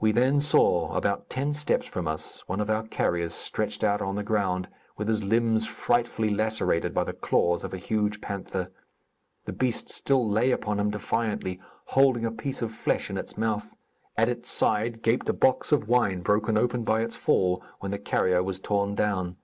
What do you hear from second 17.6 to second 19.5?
when the carrier was torn down.